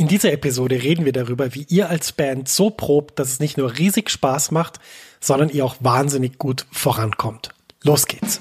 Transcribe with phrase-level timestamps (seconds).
[0.00, 3.58] In dieser Episode reden wir darüber, wie ihr als Band so probt, dass es nicht
[3.58, 4.80] nur riesig Spaß macht,
[5.20, 7.50] sondern ihr auch wahnsinnig gut vorankommt.
[7.82, 8.40] Los geht's!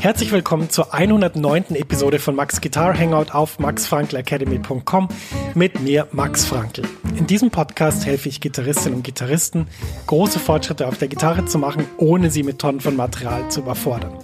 [0.00, 1.76] Herzlich willkommen zur 109.
[1.76, 5.06] Episode von Max Guitar Hangout auf maxfrankelacademy.com
[5.54, 6.82] mit mir, Max Frankl.
[7.16, 9.68] In diesem Podcast helfe ich Gitarristinnen und Gitarristen,
[10.08, 14.18] große Fortschritte auf der Gitarre zu machen, ohne sie mit Tonnen von Material zu überfordern.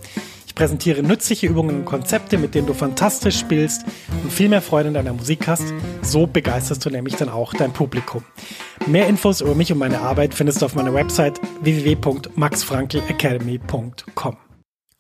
[0.53, 3.87] Ich präsentiere nützliche Übungen und Konzepte, mit denen du fantastisch spielst
[4.23, 5.73] und viel mehr Freude in deiner Musik hast.
[6.03, 8.23] So begeisterst du nämlich dann auch dein Publikum.
[8.87, 14.37] Mehr Infos über mich und meine Arbeit findest du auf meiner Website www.maxfrankelacademy.com.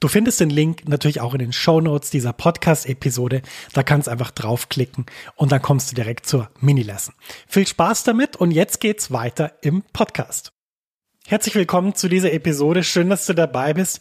[0.00, 3.42] Du findest den Link natürlich auch in den Show Notes dieser Podcast-Episode.
[3.74, 5.04] Da kannst du einfach draufklicken
[5.36, 7.14] und dann kommst du direkt zur Mini-Lesson.
[7.46, 10.52] Viel Spaß damit und jetzt geht's weiter im Podcast.
[11.26, 12.82] Herzlich willkommen zu dieser Episode.
[12.82, 14.00] Schön, dass du dabei bist.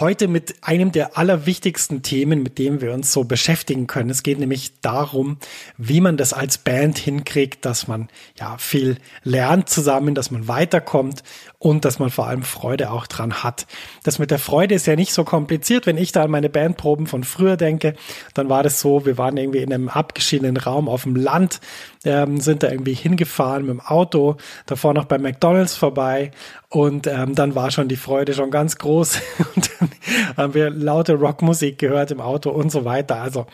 [0.00, 4.08] Heute mit einem der allerwichtigsten Themen, mit dem wir uns so beschäftigen können.
[4.08, 5.36] Es geht nämlich darum,
[5.76, 8.08] wie man das als Band hinkriegt, dass man
[8.40, 11.22] ja viel lernt zusammen, dass man weiterkommt
[11.58, 13.66] und dass man vor allem Freude auch dran hat.
[14.02, 15.84] Das mit der Freude ist ja nicht so kompliziert.
[15.84, 17.94] Wenn ich da an meine Bandproben von früher denke,
[18.32, 21.60] dann war das so, wir waren irgendwie in einem abgeschiedenen Raum auf dem Land,
[22.04, 24.36] ähm, sind da irgendwie hingefahren mit dem Auto,
[24.66, 26.30] davor noch bei McDonalds vorbei
[26.68, 29.20] und ähm, dann war schon die Freude schon ganz groß
[29.54, 29.90] und dann
[30.36, 33.20] haben wir laute Rockmusik gehört im Auto und so weiter.
[33.20, 33.46] Also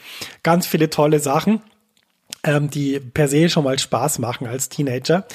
[0.43, 1.61] ganz viele tolle Sachen
[2.45, 5.27] ähm, die per se schon mal Spaß machen als Teenager.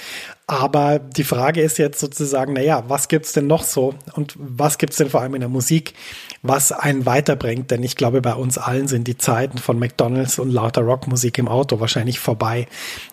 [0.45, 4.97] Aber die Frage ist jetzt sozusagen, naja, was gibt's denn noch so und was gibt's
[4.97, 5.93] denn vor allem in der Musik,
[6.41, 7.71] was einen weiterbringt?
[7.71, 11.47] Denn ich glaube, bei uns allen sind die Zeiten von McDonalds und lauter Rockmusik im
[11.47, 12.67] Auto wahrscheinlich vorbei.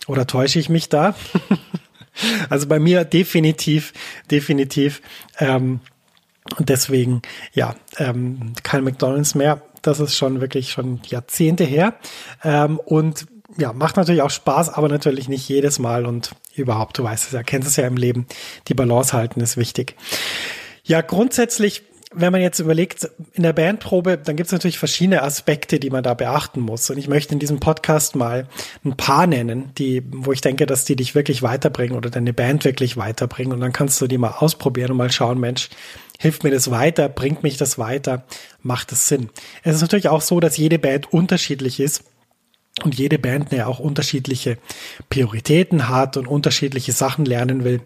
[0.09, 1.15] Oder täusche ich mich da?
[2.51, 3.93] also bei mir definitiv,
[4.29, 5.01] definitiv.
[5.39, 5.81] Ähm,
[6.59, 9.63] und deswegen, ja, ähm, kein McDonalds mehr.
[9.83, 11.95] Das ist schon wirklich schon Jahrzehnte her.
[12.43, 13.27] Ähm, und
[13.57, 17.33] ja, macht natürlich auch Spaß, aber natürlich nicht jedes Mal und überhaupt, du weißt es
[17.33, 18.27] ja, kennst es ja im Leben,
[18.69, 19.97] die Balance halten ist wichtig.
[20.85, 25.79] Ja, grundsätzlich, wenn man jetzt überlegt, in der Bandprobe, dann gibt es natürlich verschiedene Aspekte,
[25.79, 26.91] die man da beachten muss.
[26.91, 28.49] Und ich möchte in diesem Podcast mal
[28.85, 32.65] ein paar nennen, die, wo ich denke, dass die dich wirklich weiterbringen oder deine Band
[32.65, 33.53] wirklich weiterbringen.
[33.53, 35.69] Und dann kannst du die mal ausprobieren und mal schauen, Mensch,
[36.19, 38.25] hilft mir das weiter, bringt mich das weiter,
[38.63, 39.31] macht es Sinn.
[39.63, 42.05] Es ist natürlich auch so, dass jede Band unterschiedlich ist
[42.85, 44.59] und jede Band ja auch unterschiedliche
[45.09, 47.81] Prioritäten hat und unterschiedliche Sachen lernen will.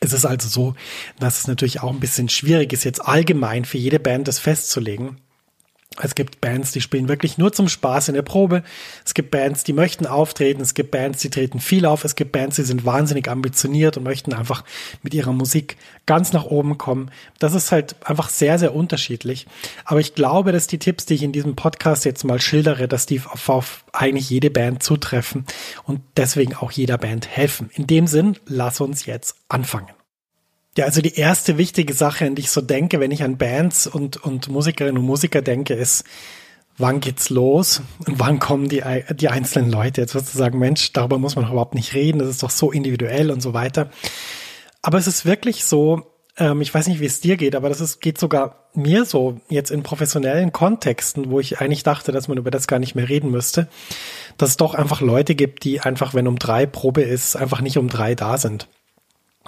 [0.00, 0.74] Es ist also so,
[1.18, 5.18] dass es natürlich auch ein bisschen schwierig ist, jetzt allgemein für jede Band das festzulegen.
[6.00, 8.62] Es gibt Bands, die spielen wirklich nur zum Spaß in der Probe.
[9.04, 10.60] Es gibt Bands, die möchten auftreten.
[10.60, 12.04] Es gibt Bands, die treten viel auf.
[12.04, 14.64] Es gibt Bands, die sind wahnsinnig ambitioniert und möchten einfach
[15.02, 17.10] mit ihrer Musik ganz nach oben kommen.
[17.38, 19.46] Das ist halt einfach sehr, sehr unterschiedlich.
[19.84, 23.06] Aber ich glaube, dass die Tipps, die ich in diesem Podcast jetzt mal schildere, dass
[23.06, 25.46] die auf, eigentlich jede Band zutreffen
[25.84, 27.70] und deswegen auch jeder Band helfen.
[27.74, 29.97] In dem Sinn, lass uns jetzt anfangen.
[30.78, 33.88] Ja, also die erste wichtige Sache, an die ich so denke, wenn ich an Bands
[33.88, 36.04] und, und Musikerinnen und Musiker denke, ist,
[36.76, 38.84] wann geht's los und wann kommen die,
[39.16, 40.00] die einzelnen Leute?
[40.00, 42.70] Jetzt wirst du sagen, Mensch, darüber muss man überhaupt nicht reden, das ist doch so
[42.70, 43.90] individuell und so weiter.
[44.80, 47.80] Aber es ist wirklich so, ähm, ich weiß nicht, wie es dir geht, aber das
[47.80, 52.38] ist, geht sogar mir so jetzt in professionellen Kontexten, wo ich eigentlich dachte, dass man
[52.38, 53.66] über das gar nicht mehr reden müsste,
[54.36, 57.78] dass es doch einfach Leute gibt, die einfach, wenn um drei Probe ist, einfach nicht
[57.78, 58.68] um drei da sind.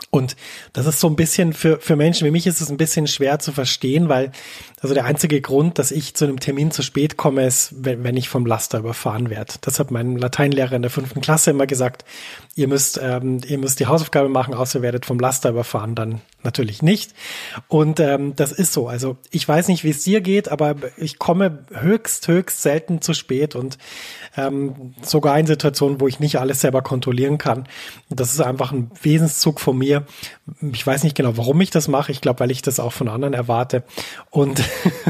[0.09, 0.37] Und
[0.73, 3.39] das ist so ein bisschen für, für Menschen wie mich ist es ein bisschen schwer
[3.39, 4.33] zu verstehen, weil
[4.81, 8.17] also der einzige Grund, dass ich zu einem Termin zu spät komme, ist, wenn, wenn
[8.17, 9.55] ich vom Laster überfahren werde.
[9.61, 12.05] Das hat mein Lateinlehrer in der fünften Klasse immer gesagt.
[12.61, 16.21] Ihr müsst, ähm, ihr müsst die Hausaufgabe machen, außer ihr werdet vom Laster überfahren, dann
[16.43, 17.15] natürlich nicht.
[17.69, 18.87] Und ähm, das ist so.
[18.87, 23.15] Also ich weiß nicht, wie es dir geht, aber ich komme höchst, höchst selten zu
[23.15, 23.79] spät und
[24.37, 27.67] ähm, sogar in Situationen, wo ich nicht alles selber kontrollieren kann.
[28.11, 30.05] Das ist einfach ein Wesenszug von mir.
[30.61, 32.13] Ich weiß nicht genau, warum ich das mache.
[32.13, 33.85] Ich glaube, weil ich das auch von anderen erwarte
[34.29, 34.63] und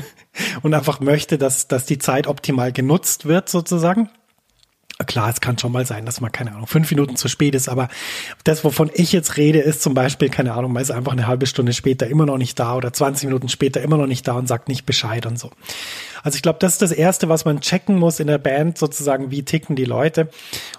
[0.62, 4.08] und einfach möchte, dass dass die Zeit optimal genutzt wird sozusagen.
[5.06, 7.68] Klar, es kann schon mal sein, dass man, keine Ahnung, fünf Minuten zu spät ist,
[7.68, 7.88] aber
[8.44, 11.46] das, wovon ich jetzt rede, ist zum Beispiel, keine Ahnung, man ist einfach eine halbe
[11.46, 14.46] Stunde später immer noch nicht da oder 20 Minuten später immer noch nicht da und
[14.46, 15.50] sagt nicht Bescheid und so.
[16.22, 19.30] Also ich glaube, das ist das Erste, was man checken muss in der Band, sozusagen,
[19.30, 20.28] wie ticken die Leute.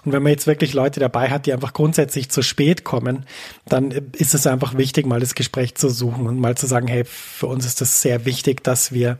[0.04, 3.26] Und wenn man jetzt wirklich Leute dabei hat, die einfach grundsätzlich zu spät kommen,
[3.66, 7.04] dann ist es einfach wichtig, mal das Gespräch zu suchen und mal zu sagen, hey,
[7.04, 9.18] für uns ist das sehr wichtig, dass wir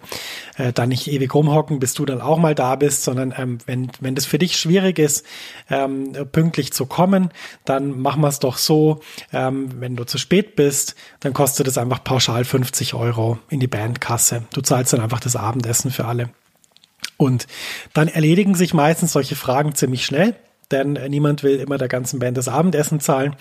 [0.57, 3.91] äh, da nicht ewig rumhocken, bis du dann auch mal da bist, sondern ähm, wenn,
[4.01, 5.25] wenn das für dich schwierig ist,
[5.71, 7.31] ähm, pünktlich zu kommen,
[7.65, 9.01] dann machen wir es doch so,
[9.33, 13.67] ähm, wenn du zu spät bist, dann kostet es einfach pauschal 50 Euro in die
[13.67, 14.45] Bandkasse.
[14.53, 16.12] Du zahlst dann einfach das Abendessen für alle.
[17.17, 17.47] Und
[17.93, 20.35] dann erledigen sich meistens solche Fragen ziemlich schnell,
[20.71, 23.37] denn niemand will immer der ganzen Band das Abendessen zahlen.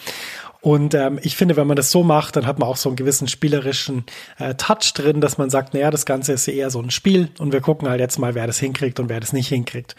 [0.61, 2.95] Und ähm, ich finde, wenn man das so macht, dann hat man auch so einen
[2.95, 4.05] gewissen spielerischen
[4.37, 7.51] äh, Touch drin, dass man sagt, naja, das Ganze ist eher so ein Spiel und
[7.51, 9.95] wir gucken halt jetzt mal, wer das hinkriegt und wer das nicht hinkriegt.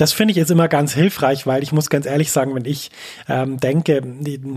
[0.00, 2.90] Das finde ich jetzt immer ganz hilfreich, weil ich muss ganz ehrlich sagen, wenn ich
[3.28, 4.02] ähm, denke,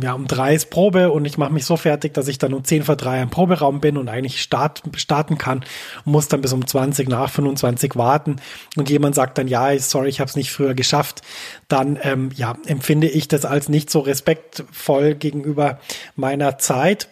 [0.02, 2.64] ja, um drei ist Probe und ich mache mich so fertig, dass ich dann um
[2.64, 5.66] zehn vor drei im Proberaum bin und eigentlich start, starten kann,
[6.06, 8.38] muss dann bis um 20 nach 25 warten.
[8.78, 11.24] Und jemand sagt dann, ja, sorry, ich habe es nicht früher geschafft,
[11.68, 15.80] dann ähm, ja, empfinde ich das als nicht so respektvoll gegenüber
[16.16, 17.10] meiner Zeit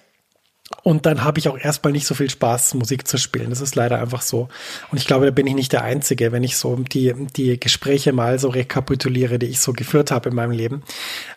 [0.83, 3.50] und dann habe ich auch erstmal nicht so viel Spaß, Musik zu spielen.
[3.50, 4.47] Das ist leider einfach so.
[4.91, 8.13] Und ich glaube, da bin ich nicht der Einzige, wenn ich so die, die Gespräche
[8.13, 10.83] mal so rekapituliere, die ich so geführt habe in meinem Leben.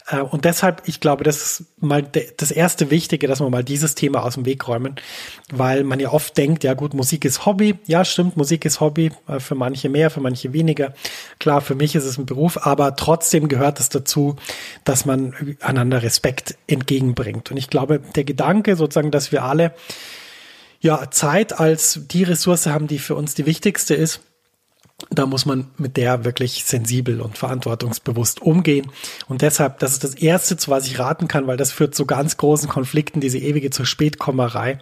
[0.09, 3.95] Äh, und deshalb, ich glaube, das ist mal das erste Wichtige, dass wir mal dieses
[3.95, 4.97] Thema aus dem Weg räumen,
[5.53, 7.79] weil man ja oft denkt, ja gut, Musik ist Hobby.
[7.87, 9.13] Ja, stimmt, Musik ist Hobby.
[9.29, 10.95] Äh, für manche mehr, für manche weniger.
[11.39, 14.37] Klar, für mich ist es ein Beruf, aber trotzdem gehört es dazu,
[14.85, 17.51] dass man einander Respekt entgegenbringt.
[17.51, 19.75] Und ich glaube, der Gedanke sozusagen, dass wir alle
[20.81, 24.21] ja Zeit als die Ressource haben, die für uns die wichtigste ist,
[25.11, 28.91] da muss man mit der wirklich sensibel und verantwortungsbewusst umgehen.
[29.29, 32.07] Und deshalb, das ist das Erste, zu was ich raten kann, weil das führt zu
[32.07, 34.79] ganz großen Konflikten, diese ewige zur Spätkommerei.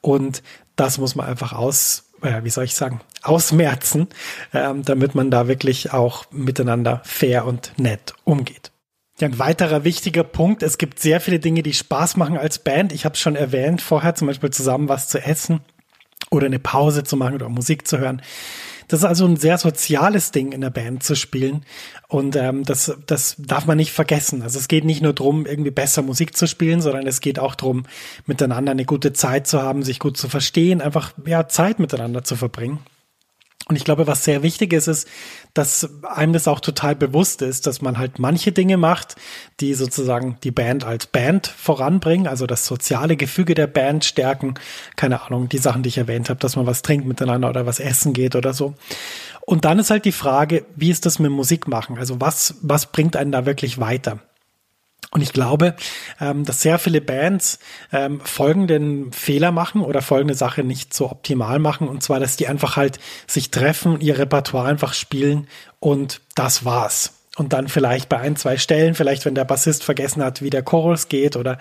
[0.00, 0.42] Und
[0.76, 4.08] das muss man einfach aus, äh, wie soll ich sagen, ausmerzen,
[4.52, 8.73] ähm, damit man da wirklich auch miteinander fair und nett umgeht.
[9.20, 12.92] Ja, ein weiterer wichtiger Punkt, es gibt sehr viele Dinge, die Spaß machen als Band.
[12.92, 15.60] Ich habe es schon erwähnt vorher, zum Beispiel zusammen was zu essen
[16.30, 18.22] oder eine Pause zu machen oder Musik zu hören.
[18.88, 21.64] Das ist also ein sehr soziales Ding in der Band zu spielen.
[22.08, 24.42] Und ähm, das, das darf man nicht vergessen.
[24.42, 27.54] Also es geht nicht nur darum, irgendwie besser Musik zu spielen, sondern es geht auch
[27.54, 27.84] darum,
[28.26, 32.36] miteinander eine gute Zeit zu haben, sich gut zu verstehen, einfach ja, Zeit miteinander zu
[32.36, 32.80] verbringen.
[33.66, 35.08] Und ich glaube, was sehr wichtig ist, ist,
[35.54, 39.16] dass einem das auch total bewusst ist, dass man halt manche Dinge macht,
[39.60, 44.54] die sozusagen die Band als Band voranbringen, also das soziale Gefüge der Band stärken.
[44.96, 47.80] Keine Ahnung, die Sachen, die ich erwähnt habe, dass man was trinkt miteinander oder was
[47.80, 48.74] essen geht oder so.
[49.40, 51.96] Und dann ist halt die Frage, wie ist das mit Musik machen?
[51.96, 54.20] Also was, was bringt einen da wirklich weiter?
[55.14, 55.76] Und ich glaube,
[56.20, 57.60] ähm, dass sehr viele Bands
[57.92, 61.86] ähm, folgenden Fehler machen oder folgende Sache nicht so optimal machen.
[61.86, 65.46] Und zwar, dass die einfach halt sich treffen, ihr Repertoire einfach spielen
[65.78, 70.22] und das war's und dann vielleicht bei ein, zwei Stellen, vielleicht wenn der Bassist vergessen
[70.22, 71.58] hat, wie der Chorus geht oder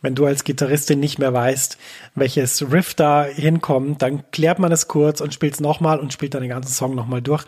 [0.00, 1.78] wenn du als Gitarristin nicht mehr weißt,
[2.14, 6.34] welches Riff da hinkommt, dann klärt man es kurz und spielt es nochmal und spielt
[6.34, 7.44] dann den ganzen Song nochmal durch.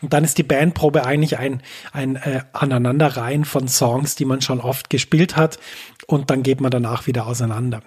[0.00, 4.60] Und dann ist die Bandprobe eigentlich ein, ein äh, Aneinanderreihen von Songs, die man schon
[4.60, 5.58] oft gespielt hat
[6.06, 7.82] und dann geht man danach wieder auseinander.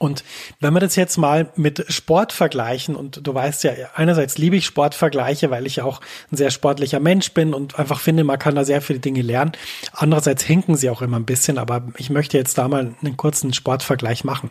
[0.00, 0.24] Und
[0.60, 4.64] wenn wir das jetzt mal mit Sport vergleichen, und du weißt ja, einerseits liebe ich
[4.64, 6.00] Sportvergleiche, weil ich auch
[6.32, 9.52] ein sehr sportlicher Mensch bin und einfach finde, man kann da sehr viele Dinge lernen.
[9.92, 13.52] Andererseits hinken sie auch immer ein bisschen, aber ich möchte jetzt da mal einen kurzen
[13.52, 14.48] Sportvergleich machen.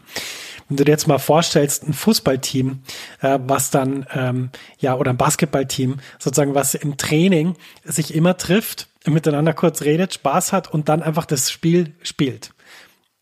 [0.68, 2.84] Wenn du dir jetzt mal vorstellst, ein Fußballteam,
[3.22, 8.88] äh, was dann, ähm, ja, oder ein Basketballteam, sozusagen, was im Training sich immer trifft,
[9.08, 12.52] miteinander kurz redet, Spaß hat und dann einfach das Spiel spielt.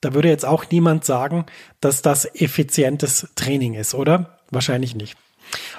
[0.01, 1.46] Da würde jetzt auch niemand sagen,
[1.82, 4.38] dass das effizientes Training ist, oder?
[4.51, 5.18] Wahrscheinlich nicht.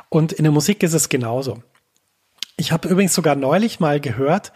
[0.08, 1.62] Und in der Musik ist es genauso.
[2.60, 4.52] Ich habe übrigens sogar neulich mal gehört,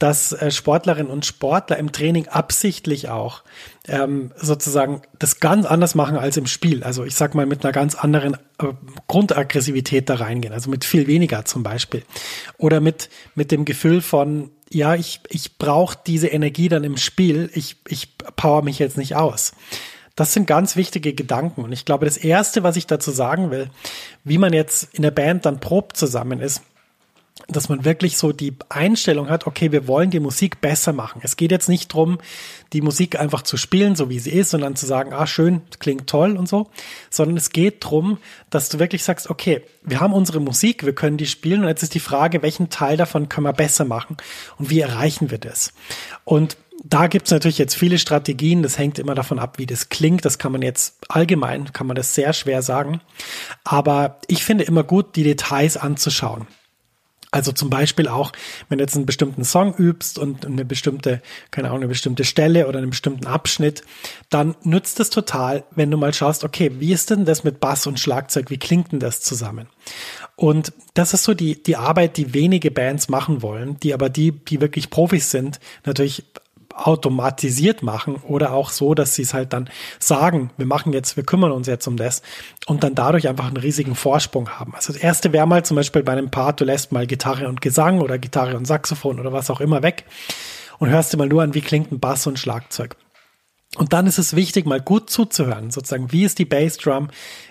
[0.00, 3.44] dass äh, Sportlerinnen und Sportler im Training absichtlich auch
[3.86, 6.82] ähm, sozusagen das ganz anders machen als im Spiel.
[6.82, 8.72] Also ich sag mal mit einer ganz anderen äh,
[9.06, 12.02] Grundaggressivität da reingehen, also mit viel weniger zum Beispiel.
[12.58, 17.50] Oder mit, mit dem Gefühl von, ja, ich, ich brauche diese Energie dann im Spiel,
[17.54, 19.52] ich, ich power mich jetzt nicht aus.
[20.16, 21.62] Das sind ganz wichtige Gedanken.
[21.64, 23.68] Und ich glaube, das Erste, was ich dazu sagen will,
[24.22, 26.62] wie man jetzt in der Band dann probt zusammen ist,
[27.48, 31.20] dass man wirklich so die Einstellung hat, okay, wir wollen die Musik besser machen.
[31.24, 32.18] Es geht jetzt nicht drum,
[32.72, 36.08] die Musik einfach zu spielen, so wie sie ist, sondern zu sagen, ah, schön, klingt
[36.08, 36.70] toll und so,
[37.10, 38.18] sondern es geht drum,
[38.50, 41.82] dass du wirklich sagst, okay, wir haben unsere Musik, wir können die spielen und jetzt
[41.82, 44.16] ist die Frage, welchen Teil davon können wir besser machen
[44.58, 45.72] und wie erreichen wir das?
[46.24, 48.62] Und da gibt's natürlich jetzt viele Strategien.
[48.62, 50.24] Das hängt immer davon ab, wie das klingt.
[50.24, 53.00] Das kann man jetzt allgemein, kann man das sehr schwer sagen.
[53.62, 56.46] Aber ich finde immer gut, die Details anzuschauen.
[57.34, 58.30] Also zum Beispiel auch,
[58.68, 62.68] wenn du jetzt einen bestimmten Song übst und eine bestimmte, keine Ahnung, eine bestimmte Stelle
[62.68, 63.82] oder einen bestimmten Abschnitt,
[64.30, 67.88] dann nützt es total, wenn du mal schaust, okay, wie ist denn das mit Bass
[67.88, 68.50] und Schlagzeug?
[68.50, 69.66] Wie klingt denn das zusammen?
[70.36, 74.30] Und das ist so die, die Arbeit, die wenige Bands machen wollen, die aber die,
[74.30, 76.22] die wirklich Profis sind, natürlich
[76.74, 81.24] automatisiert machen oder auch so, dass sie es halt dann sagen, wir machen jetzt, wir
[81.24, 82.22] kümmern uns jetzt um das
[82.66, 84.74] und dann dadurch einfach einen riesigen Vorsprung haben.
[84.74, 87.60] Also das erste wäre mal zum Beispiel bei einem Part, du lässt mal Gitarre und
[87.60, 90.04] Gesang oder Gitarre und Saxophon oder was auch immer weg
[90.78, 92.96] und hörst dir mal nur an, wie klingt ein Bass und Schlagzeug.
[93.76, 97.08] Und dann ist es wichtig, mal gut zuzuhören, sozusagen, wie ist die Bassdrum,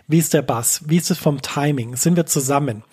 [0.08, 2.84] wie ist der Bass, wie ist es vom Timing, sind wir zusammen?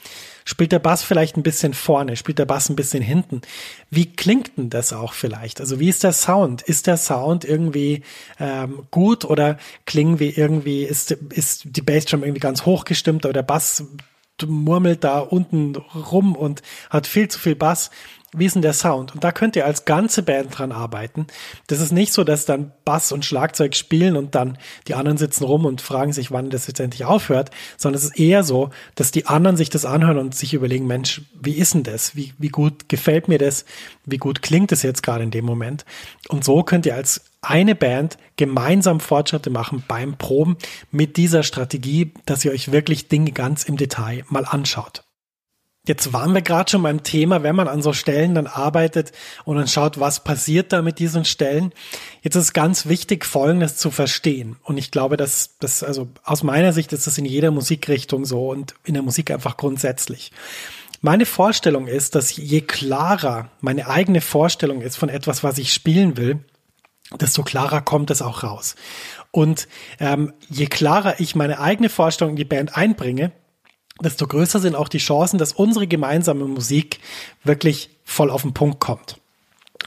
[0.45, 2.17] Spielt der Bass vielleicht ein bisschen vorne?
[2.17, 3.43] Spielt der Bass ein bisschen hinten?
[3.91, 5.61] Wie klingt denn das auch vielleicht?
[5.61, 6.63] Also wie ist der Sound?
[6.63, 8.03] Ist der Sound irgendwie
[8.39, 13.43] ähm, gut oder klingen wir irgendwie, ist, ist die Bassdrum irgendwie ganz hochgestimmt oder der
[13.43, 13.85] Bass
[14.47, 17.91] murmelt da unten rum und hat viel zu viel Bass?
[18.33, 19.13] Wie ist denn der Sound?
[19.13, 21.27] Und da könnt ihr als ganze Band dran arbeiten.
[21.67, 24.57] Das ist nicht so, dass dann Bass und Schlagzeug spielen und dann
[24.87, 28.19] die anderen sitzen rum und fragen sich, wann das jetzt endlich aufhört, sondern es ist
[28.19, 31.83] eher so, dass die anderen sich das anhören und sich überlegen, Mensch, wie ist denn
[31.83, 32.15] das?
[32.15, 33.65] Wie, wie gut gefällt mir das?
[34.05, 35.85] Wie gut klingt es jetzt gerade in dem Moment?
[36.29, 40.57] Und so könnt ihr als eine Band gemeinsam Fortschritte machen beim Proben
[40.93, 45.03] mit dieser Strategie, dass ihr euch wirklich Dinge ganz im Detail mal anschaut.
[45.91, 49.11] Jetzt waren wir gerade schon beim Thema, wenn man an so Stellen dann arbeitet
[49.45, 51.73] und dann schaut, was passiert da mit diesen Stellen.
[52.23, 54.55] Jetzt ist ganz wichtig, Folgendes zu verstehen.
[54.63, 58.51] Und ich glaube, dass das, also aus meiner Sicht ist das in jeder Musikrichtung so
[58.51, 60.31] und in der Musik einfach grundsätzlich.
[61.01, 66.17] Meine Vorstellung ist, dass je klarer meine eigene Vorstellung ist von etwas, was ich spielen
[66.17, 66.39] will,
[67.21, 68.77] desto klarer kommt es auch raus.
[69.33, 69.67] Und
[69.99, 73.33] ähm, je klarer ich meine eigene Vorstellung in die Band einbringe,
[74.01, 77.01] desto größer sind auch die Chancen, dass unsere gemeinsame Musik
[77.45, 79.17] wirklich voll auf den Punkt kommt.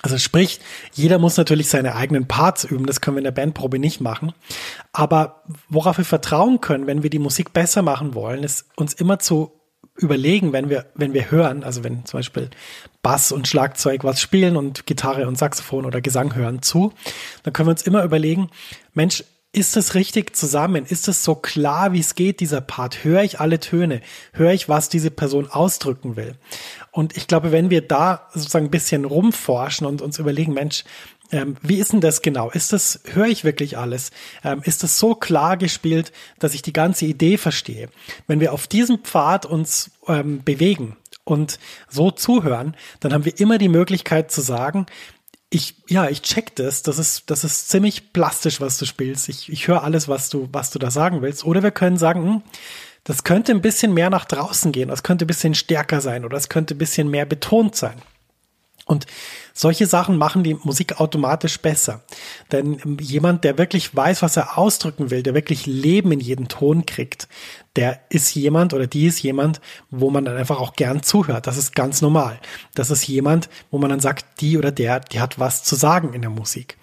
[0.01, 0.59] Also sprich,
[0.91, 4.33] jeder muss natürlich seine eigenen Parts üben, das können wir in der Bandprobe nicht machen.
[4.91, 9.19] Aber worauf wir vertrauen können, wenn wir die Musik besser machen wollen, ist uns immer
[9.19, 9.51] zu
[9.95, 12.49] überlegen, wenn wir, wenn wir hören, also wenn zum Beispiel
[13.01, 16.93] Bass und Schlagzeug was spielen und Gitarre und Saxophon oder Gesang hören zu,
[17.43, 18.49] dann können wir uns immer überlegen,
[18.93, 19.23] Mensch,
[19.53, 20.85] ist es richtig zusammen?
[20.85, 23.03] Ist es so klar, wie es geht, dieser Part?
[23.03, 24.01] Höre ich alle Töne?
[24.33, 26.35] Höre ich, was diese Person ausdrücken will?
[26.91, 30.83] Und ich glaube, wenn wir da sozusagen ein bisschen rumforschen und uns überlegen, Mensch,
[31.31, 32.49] ähm, wie ist denn das genau?
[32.49, 34.09] Ist das, höre ich wirklich alles?
[34.43, 37.89] Ähm, ist das so klar gespielt, dass ich die ganze Idee verstehe?
[38.25, 43.59] Wenn wir auf diesem Pfad uns ähm, bewegen und so zuhören, dann haben wir immer
[43.59, 44.87] die Möglichkeit zu sagen,
[45.53, 46.81] ich, ja, ich check das.
[46.81, 49.29] Das ist, das ist ziemlich plastisch, was du spielst.
[49.29, 51.45] Ich, ich höre alles, was du, was du da sagen willst.
[51.45, 52.41] Oder wir können sagen, hm,
[53.03, 54.89] das könnte ein bisschen mehr nach draußen gehen.
[54.89, 58.01] Das könnte ein bisschen stärker sein oder es könnte ein bisschen mehr betont sein.
[58.85, 59.05] Und
[59.53, 62.01] solche Sachen machen die Musik automatisch besser.
[62.51, 66.85] Denn jemand, der wirklich weiß, was er ausdrücken will, der wirklich Leben in jeden Ton
[66.85, 67.27] kriegt,
[67.75, 71.47] der ist jemand oder die ist jemand, wo man dann einfach auch gern zuhört.
[71.47, 72.39] Das ist ganz normal.
[72.75, 76.13] Das ist jemand, wo man dann sagt, die oder der, die hat was zu sagen
[76.13, 76.77] in der Musik.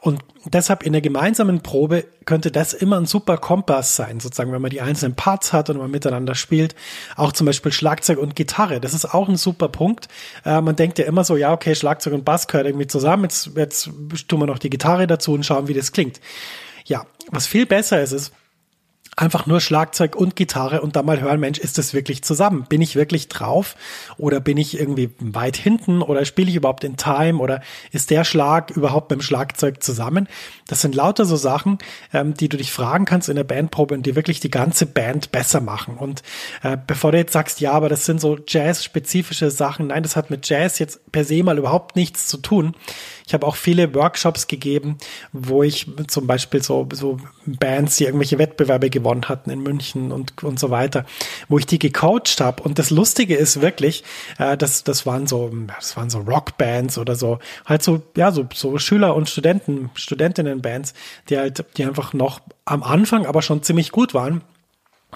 [0.00, 4.62] Und deshalb in der gemeinsamen Probe könnte das immer ein super Kompass sein, sozusagen, wenn
[4.62, 6.74] man die einzelnen Parts hat und man miteinander spielt.
[7.16, 8.80] Auch zum Beispiel Schlagzeug und Gitarre.
[8.80, 10.08] Das ist auch ein super Punkt.
[10.44, 13.24] Äh, man denkt ja immer so, ja, okay, Schlagzeug und Bass gehört irgendwie zusammen.
[13.24, 13.90] Jetzt, jetzt
[14.28, 16.20] tun wir noch die Gitarre dazu und schauen, wie das klingt.
[16.84, 18.32] Ja, was viel besser ist, ist,
[19.22, 22.66] einfach nur Schlagzeug und Gitarre und dann mal hören, Mensch, ist das wirklich zusammen?
[22.68, 23.76] Bin ich wirklich drauf
[24.18, 27.62] oder bin ich irgendwie weit hinten oder spiele ich überhaupt in Time oder
[27.92, 30.28] ist der Schlag überhaupt mit dem Schlagzeug zusammen?
[30.66, 31.78] Das sind lauter so Sachen,
[32.12, 35.30] ähm, die du dich fragen kannst in der Bandprobe und die wirklich die ganze Band
[35.30, 35.96] besser machen.
[35.96, 36.22] Und
[36.62, 40.30] äh, bevor du jetzt sagst, ja, aber das sind so Jazz-spezifische Sachen, nein, das hat
[40.30, 42.74] mit Jazz jetzt per se mal überhaupt nichts zu tun.
[43.26, 44.98] Ich habe auch viele Workshops gegeben,
[45.32, 50.42] wo ich zum Beispiel so, so Bands, die irgendwelche Wettbewerbe gewonnen hatten in München und,
[50.42, 51.04] und so weiter,
[51.48, 52.62] wo ich die gecoacht habe.
[52.62, 54.04] Und das Lustige ist wirklich,
[54.38, 58.46] äh, das, das waren so, das waren so Rockbands oder so, halt so, ja, so,
[58.54, 60.94] so Schüler und Studenten, Studentinnenbands,
[61.28, 64.42] die halt, die einfach noch am Anfang aber schon ziemlich gut waren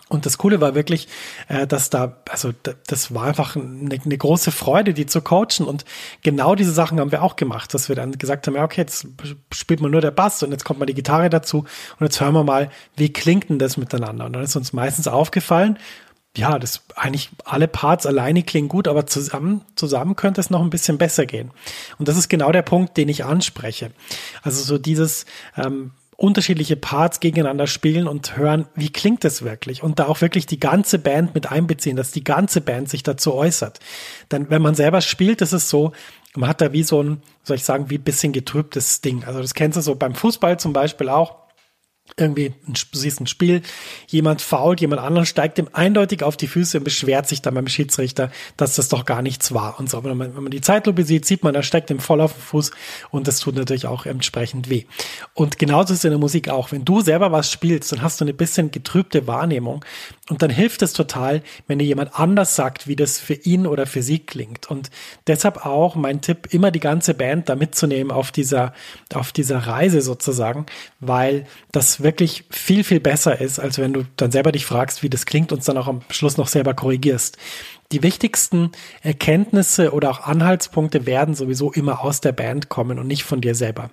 [0.08, 1.08] und das Coole war wirklich,
[1.48, 2.52] äh, dass da, also
[2.86, 5.66] das war einfach eine, eine, große Freude, die zu coachen.
[5.66, 5.84] Und
[6.22, 9.08] genau diese Sachen haben wir auch gemacht, dass wir dann gesagt haben, ja, okay, jetzt
[9.52, 11.64] spielt man nur der Bass und jetzt kommt mal die Gitarre dazu
[11.98, 14.26] und jetzt hören wir mal, wie klingt denn das miteinander?
[14.26, 15.78] Und dann ist uns meistens aufgefallen,
[16.36, 20.70] ja, das eigentlich alle Parts alleine klingen gut, aber zusammen, zusammen könnte es noch ein
[20.70, 21.50] bisschen besser gehen.
[21.98, 23.90] Und das ist genau der Punkt, den ich anspreche.
[24.42, 25.24] Also so dieses,
[25.56, 30.46] ähm, unterschiedliche Parts gegeneinander spielen und hören, wie klingt es wirklich und da auch wirklich
[30.46, 33.80] die ganze Band mit einbeziehen, dass die ganze Band sich dazu äußert.
[34.32, 35.92] Denn wenn man selber spielt, ist es so,
[36.34, 39.24] man hat da wie so ein, soll ich sagen, wie ein bisschen getrübtes Ding.
[39.24, 41.45] Also das kennst du so beim Fußball zum Beispiel auch
[42.16, 43.62] irgendwie, du siehst ein Spiel,
[44.08, 47.68] jemand fault, jemand anderen steigt ihm eindeutig auf die Füße und beschwert sich dann beim
[47.68, 50.02] Schiedsrichter, dass das doch gar nichts war und so.
[50.02, 52.40] Wenn man, wenn man die Zeitlupe sieht, sieht man, er steckt ihm voll auf den
[52.40, 52.70] Fuß
[53.10, 54.84] und das tut natürlich auch entsprechend weh.
[55.34, 56.72] Und genauso ist es in der Musik auch.
[56.72, 59.84] Wenn du selber was spielst, dann hast du eine bisschen getrübte Wahrnehmung
[60.30, 63.86] und dann hilft es total, wenn dir jemand anders sagt, wie das für ihn oder
[63.86, 64.70] für sie klingt.
[64.70, 64.90] Und
[65.26, 68.72] deshalb auch mein Tipp, immer die ganze Band da mitzunehmen auf dieser,
[69.12, 70.66] auf dieser Reise sozusagen,
[71.00, 75.10] weil das wirklich viel, viel besser ist, als wenn du dann selber dich fragst, wie
[75.10, 77.38] das klingt und dann auch am Schluss noch selber korrigierst.
[77.92, 78.72] Die wichtigsten
[79.02, 83.54] Erkenntnisse oder auch Anhaltspunkte werden sowieso immer aus der Band kommen und nicht von dir
[83.54, 83.90] selber.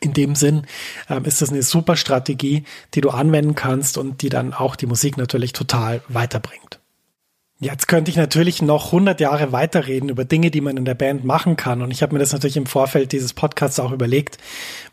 [0.00, 0.66] In dem Sinn
[1.08, 4.86] ähm, ist das eine super Strategie, die du anwenden kannst und die dann auch die
[4.86, 6.78] Musik natürlich total weiterbringt.
[7.60, 11.24] Jetzt könnte ich natürlich noch 100 Jahre weiterreden über Dinge, die man in der Band
[11.24, 11.82] machen kann.
[11.82, 14.38] Und ich habe mir das natürlich im Vorfeld dieses Podcasts auch überlegt,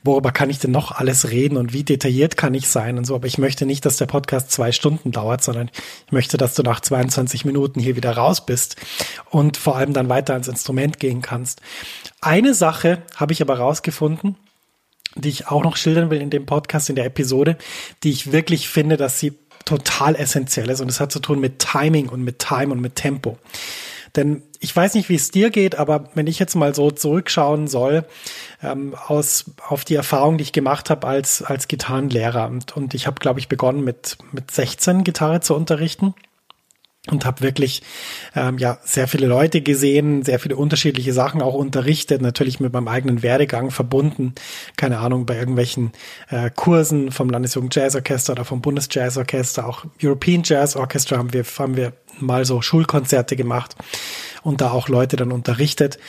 [0.04, 3.14] worüber kann ich denn noch alles reden und wie detailliert kann ich sein und so.
[3.14, 5.70] Aber ich möchte nicht, dass der Podcast zwei Stunden dauert, sondern
[6.08, 8.78] ich möchte, dass du nach 22 Minuten hier wieder raus bist
[9.30, 11.62] und vor allem dann weiter ans Instrument gehen kannst.
[12.20, 14.38] Eine Sache habe ich aber rausgefunden,
[15.14, 17.60] die ich auch noch schildern will in dem Podcast, in der Episode,
[18.04, 19.34] die ich wirklich finde, dass sie
[19.66, 20.80] total essentiell ist.
[20.80, 23.38] Und es hat zu tun mit Timing und mit Time und mit Tempo.
[24.16, 27.68] Denn ich weiß nicht, wie es dir geht, aber wenn ich jetzt mal so zurückschauen
[27.68, 28.06] soll
[28.64, 33.08] ähm, aus auf die Erfahrung, die ich gemacht habe als als Gitarrenlehrer und, und ich
[33.08, 36.14] habe, glaube ich, begonnen mit mit 16 Gitarre zu unterrichten
[37.12, 37.82] und habe wirklich
[38.36, 42.88] ähm, ja sehr viele Leute gesehen, sehr viele unterschiedliche Sachen auch unterrichtet, natürlich mit meinem
[42.88, 44.34] eigenen Werdegang verbunden,
[44.78, 45.92] keine Ahnung, bei irgendwelchen
[46.30, 51.78] äh, Kursen vom Landesjugend Jazzorchester oder vom Bundesjazzorchester, auch European Jazz Orchestra haben wir, haben
[51.78, 53.76] wir mal so Schulkonzerte gemacht
[54.44, 56.00] und da auch Leute dann unterrichtet.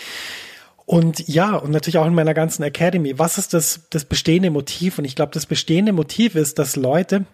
[0.86, 3.18] Und ja, und natürlich auch in meiner ganzen Academy.
[3.18, 4.98] Was ist das, das bestehende Motiv?
[4.98, 7.26] Und ich glaube, das bestehende Motiv ist, dass Leute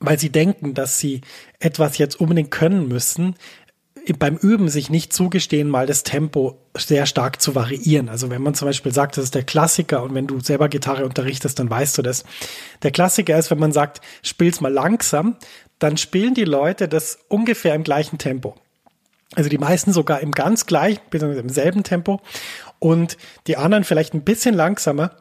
[0.00, 1.20] weil sie denken, dass sie
[1.58, 3.36] etwas jetzt unbedingt können müssen,
[4.18, 8.08] beim Üben sich nicht zugestehen, mal das Tempo sehr stark zu variieren.
[8.08, 11.04] Also wenn man zum Beispiel sagt, das ist der Klassiker und wenn du selber Gitarre
[11.04, 12.24] unterrichtest, dann weißt du das.
[12.82, 15.36] Der Klassiker ist, wenn man sagt, spiel's mal langsam,
[15.78, 18.56] dann spielen die Leute das ungefähr im gleichen Tempo.
[19.34, 22.20] Also die meisten sogar im ganz gleichen, beziehungsweise im selben Tempo
[22.78, 25.12] und die anderen vielleicht ein bisschen langsamer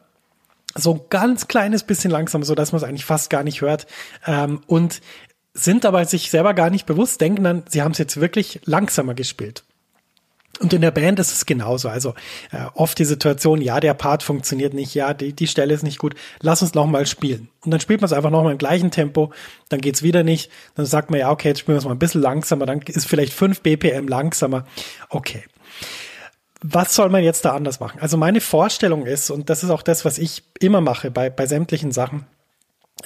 [0.76, 3.88] so ein ganz kleines bisschen langsam, so dass man es eigentlich fast gar nicht hört.
[4.26, 5.02] Ähm, und
[5.54, 9.14] sind aber sich selber gar nicht bewusst, denken dann, sie haben es jetzt wirklich langsamer
[9.14, 9.64] gespielt.
[10.60, 11.90] Und in der Band ist es genauso.
[11.90, 12.16] Also
[12.52, 16.00] äh, oft die Situation, ja, der Part funktioniert nicht, ja, die, die Stelle ist nicht
[16.00, 17.50] gut, lass uns nochmal spielen.
[17.64, 19.32] Und dann spielt man es einfach nochmal im gleichen Tempo,
[19.70, 22.00] dann geht's wieder nicht, dann sagt man, ja, okay, jetzt spielen wir es mal ein
[22.00, 24.66] bisschen langsamer, dann ist vielleicht 5 BPM langsamer.
[25.10, 25.44] Okay
[26.62, 28.00] was soll man jetzt da anders machen?
[28.02, 31.46] Also meine Vorstellung ist, und das ist auch das, was ich immer mache bei, bei
[31.46, 32.26] sämtlichen Sachen,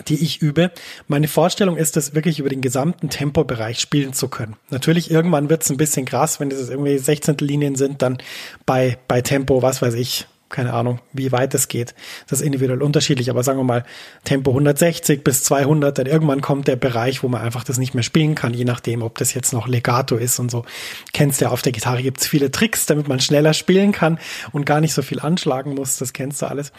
[0.07, 0.71] die ich übe.
[1.07, 4.55] Meine Vorstellung ist es, wirklich über den gesamten Tempobereich spielen zu können.
[4.69, 7.37] Natürlich, irgendwann wird es ein bisschen krass, wenn das irgendwie 16.
[7.39, 8.17] Linien sind, dann
[8.65, 11.93] bei, bei Tempo, was weiß ich, keine Ahnung, wie weit es geht.
[12.27, 13.83] Das ist individuell unterschiedlich, aber sagen wir mal
[14.23, 18.03] Tempo 160 bis 200, dann irgendwann kommt der Bereich, wo man einfach das nicht mehr
[18.03, 20.63] spielen kann, je nachdem, ob das jetzt noch Legato ist und so.
[21.11, 24.19] Kennst du ja, auf der Gitarre gibt's viele Tricks, damit man schneller spielen kann
[24.53, 26.71] und gar nicht so viel anschlagen muss, das kennst du alles.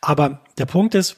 [0.00, 1.16] Aber der Punkt ist,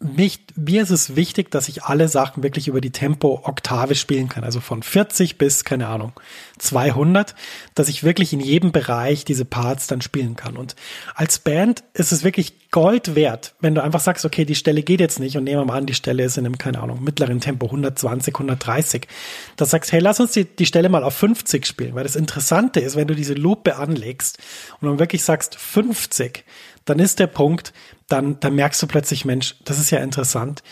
[0.00, 4.44] mich, mir ist es wichtig, dass ich alle Sachen wirklich über die Tempo-Oktave spielen kann.
[4.44, 6.12] Also von 40 bis, keine Ahnung,
[6.58, 7.34] 200,
[7.74, 10.56] dass ich wirklich in jedem Bereich diese Parts dann spielen kann.
[10.56, 10.76] Und
[11.14, 15.00] als Band ist es wirklich Gold wert, wenn du einfach sagst, okay, die Stelle geht
[15.00, 17.40] jetzt nicht und nehmen wir mal an, die Stelle ist in einem, keine Ahnung, mittleren
[17.40, 19.08] Tempo, 120, 130.
[19.56, 22.80] Da sagst, hey, lass uns die, die Stelle mal auf 50 spielen, weil das Interessante
[22.80, 24.38] ist, wenn du diese Lupe anlegst
[24.80, 26.44] und dann wirklich sagst 50,
[26.84, 27.72] dann ist der Punkt,
[28.08, 30.62] dann, dann merkst du plötzlich, Mensch, das ist ja interessant.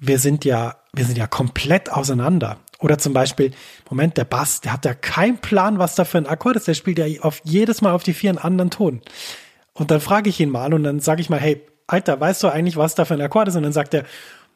[0.00, 2.58] Wir sind ja, wir sind ja komplett auseinander.
[2.78, 3.52] Oder zum Beispiel,
[3.88, 6.68] Moment, der Bass, der hat ja keinen Plan, was da für ein Akkord ist.
[6.68, 9.00] Der spielt ja auf jedes Mal auf die vier einen anderen Ton.
[9.72, 12.48] Und dann frage ich ihn mal und dann sage ich mal, hey, Alter, weißt du
[12.48, 13.56] eigentlich, was da für ein Akkord ist?
[13.56, 14.04] Und dann sagt er,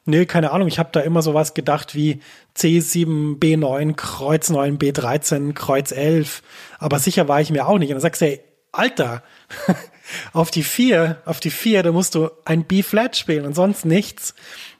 [0.05, 2.19] nee, keine Ahnung, ich habe da immer sowas gedacht wie
[2.57, 6.43] C7, B9, Kreuz 9, B13, Kreuz 11.
[6.79, 7.89] Aber sicher war ich mir auch nicht.
[7.89, 9.23] Und dann sagst du, hey, Alter,
[10.33, 14.33] auf die vier, auf die vier, da musst du ein B-Flat spielen und sonst nichts.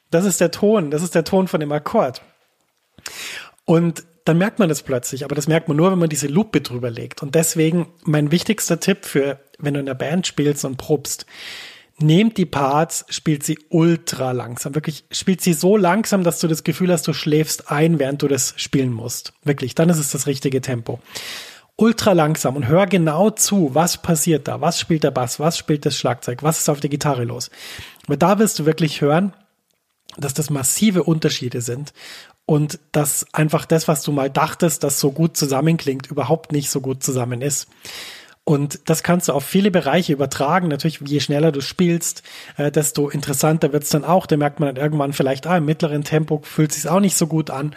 [0.09, 2.21] Das ist der Ton, das ist der Ton von dem Akkord.
[3.65, 6.61] Und dann merkt man das plötzlich, aber das merkt man nur, wenn man diese Lupe
[6.61, 7.23] drüber legt.
[7.23, 11.25] Und deswegen mein wichtigster Tipp für, wenn du in der Band spielst und probst,
[11.99, 14.75] nehmt die Parts, spielt sie ultra langsam.
[14.75, 18.27] Wirklich, spielt sie so langsam, dass du das Gefühl hast, du schläfst ein, während du
[18.27, 19.33] das spielen musst.
[19.43, 20.99] Wirklich, dann ist es das richtige Tempo
[21.81, 25.85] ultra langsam und hör genau zu, was passiert da, was spielt der Bass, was spielt
[25.85, 27.49] das Schlagzeug, was ist auf der Gitarre los.
[28.05, 29.33] Aber da wirst du wirklich hören,
[30.17, 31.93] dass das massive Unterschiede sind
[32.45, 36.81] und dass einfach das, was du mal dachtest, das so gut zusammenklingt, überhaupt nicht so
[36.81, 37.67] gut zusammen ist.
[38.51, 40.67] Und das kannst du auf viele Bereiche übertragen.
[40.67, 42.21] Natürlich, je schneller du spielst,
[42.57, 44.25] äh, desto interessanter wird's dann auch.
[44.25, 47.27] Da merkt man dann irgendwann vielleicht, ah, im mittleren Tempo fühlt sich auch nicht so
[47.27, 47.73] gut an.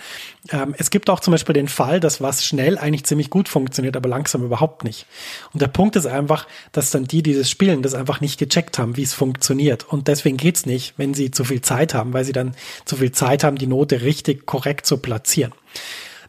[0.51, 3.97] Ähm, es gibt auch zum Beispiel den Fall, dass was schnell eigentlich ziemlich gut funktioniert,
[3.97, 5.07] aber langsam überhaupt nicht.
[5.53, 8.77] Und der Punkt ist einfach, dass dann die, die das spielen, das einfach nicht gecheckt
[8.77, 9.85] haben, wie es funktioniert.
[9.89, 13.13] Und deswegen geht's nicht, wenn sie zu viel Zeit haben, weil sie dann zu viel
[13.13, 15.53] Zeit haben, die Note richtig korrekt zu platzieren.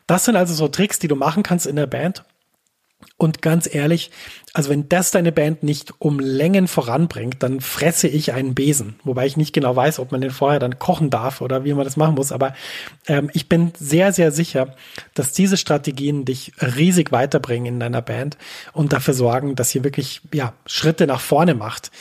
[0.06, 2.24] Das sind also so Tricks, die du machen kannst in der Band
[3.18, 4.12] und ganz ehrlich,
[4.54, 8.96] also wenn das deine Band nicht um Längen voranbringt, dann fresse ich einen Besen.
[9.06, 11.86] Wobei ich nicht genau weiß, ob man den vorher dann kochen darf oder wie man
[11.86, 12.34] das machen muss.
[12.34, 12.54] Aber
[13.08, 14.76] ähm, ich bin sehr, sehr sicher,
[15.14, 18.38] dass diese Strategien dich riesig weiterbringen in deiner Band
[18.74, 21.92] und dafür sorgen, dass ihr wirklich ja, Schritte nach vorne macht.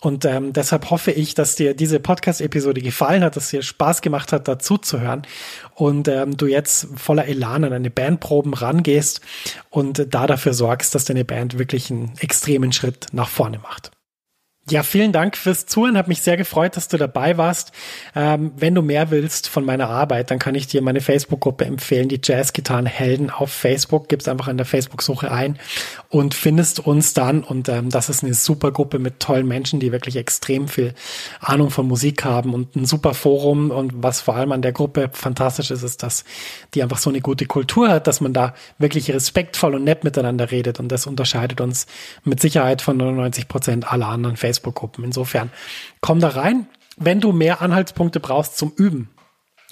[0.00, 4.32] Und ähm, deshalb hoffe ich, dass dir diese Podcast-Episode gefallen hat, dass dir Spaß gemacht
[4.32, 5.22] hat, dazu zu hören
[5.74, 9.20] und ähm, du jetzt voller Elan an deine Bandproben rangehst
[9.68, 13.90] und da dafür sorgst, dass deine Band wirklich einen extremen Schritt nach vorne macht.
[14.68, 15.96] Ja, vielen Dank fürs Zuhören.
[15.96, 17.72] Hat mich sehr gefreut, dass du dabei warst.
[18.14, 22.08] Ähm, wenn du mehr willst von meiner Arbeit, dann kann ich dir meine Facebook-Gruppe empfehlen,
[22.08, 24.08] die Jazzgitarren-Helden auf Facebook.
[24.08, 25.58] Gibst einfach in der Facebook-Suche ein
[26.08, 27.42] und findest uns dann.
[27.42, 30.94] Und ähm, das ist eine super Gruppe mit tollen Menschen, die wirklich extrem viel
[31.40, 33.72] Ahnung von Musik haben und ein super Forum.
[33.72, 36.24] Und was vor allem an der Gruppe fantastisch ist, ist, dass
[36.74, 40.52] die einfach so eine gute Kultur hat, dass man da wirklich respektvoll und nett miteinander
[40.52, 40.78] redet.
[40.78, 41.86] Und das unterscheidet uns
[42.24, 45.04] mit Sicherheit von 99 Prozent aller anderen Facebook Facebook-Gruppen.
[45.04, 45.50] Insofern
[46.00, 46.66] komm da rein.
[46.96, 49.08] Wenn du mehr Anhaltspunkte brauchst zum Üben,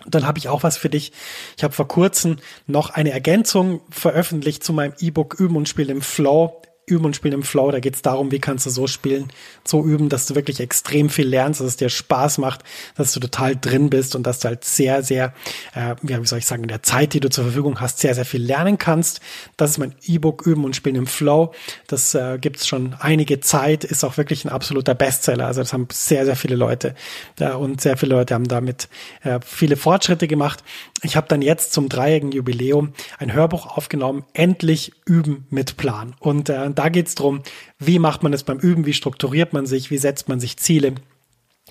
[0.06, 1.12] dann habe ich auch was für dich.
[1.56, 2.36] Ich habe vor kurzem
[2.66, 6.62] noch eine Ergänzung veröffentlicht zu meinem E-Book Üben und Spielen im Flow.
[6.88, 7.70] Üben und Spielen im Flow.
[7.70, 9.32] Da geht es darum, wie kannst du so spielen,
[9.64, 12.64] so üben, dass du wirklich extrem viel lernst, dass es dir Spaß macht,
[12.96, 15.32] dass du total drin bist und dass du halt sehr, sehr,
[15.74, 18.24] äh, wie soll ich sagen, in der Zeit, die du zur Verfügung hast, sehr, sehr
[18.24, 19.20] viel lernen kannst.
[19.56, 21.52] Das ist mein E-Book Üben und Spielen im Flow.
[21.86, 25.46] Das äh, gibt es schon einige Zeit, ist auch wirklich ein absoluter Bestseller.
[25.46, 26.94] Also das haben sehr, sehr viele Leute
[27.38, 28.88] ja, und sehr viele Leute haben damit
[29.22, 30.62] äh, viele Fortschritte gemacht.
[31.02, 36.14] Ich habe dann jetzt zum dreijährigen Jubiläum ein Hörbuch aufgenommen, endlich üben mit Plan.
[36.18, 37.42] Und äh, da geht es darum,
[37.78, 40.94] wie macht man es beim Üben, wie strukturiert man sich, wie setzt man sich Ziele.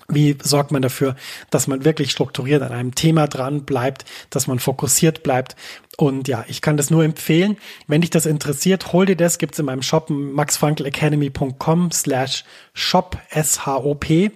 [0.06, 1.16] Wie sorgt man dafür,
[1.50, 5.56] dass man wirklich strukturiert an einem Thema dran bleibt, dass man fokussiert bleibt
[6.00, 7.56] und ja, ich kann das nur empfehlen.
[7.88, 9.38] Wenn dich das interessiert, hol dir das.
[9.38, 14.30] Gibt's in meinem Shop maxfrankelacademy.com slash shop, S-H-O-P,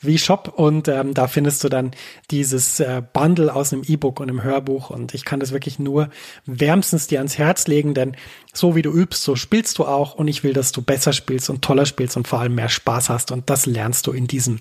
[0.00, 0.54] wie Shop.
[0.56, 1.90] Und ähm, da findest du dann
[2.30, 4.88] dieses äh, Bundle aus einem E-Book und einem Hörbuch.
[4.88, 6.08] Und ich kann das wirklich nur
[6.46, 8.16] wärmstens dir ans Herz legen, denn
[8.54, 10.14] so wie du übst, so spielst du auch.
[10.14, 13.10] Und ich will, dass du besser spielst und toller spielst und vor allem mehr Spaß
[13.10, 13.32] hast.
[13.32, 14.60] Und das lernst du in diesem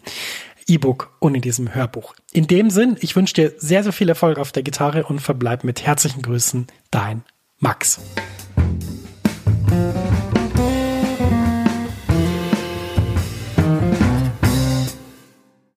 [0.72, 2.16] E-Book und in diesem Hörbuch.
[2.32, 5.66] In dem Sinn, ich wünsche dir sehr, sehr viel Erfolg auf der Gitarre und verbleib
[5.66, 7.24] mit herzlichen Grüßen, dein
[7.60, 8.00] Max.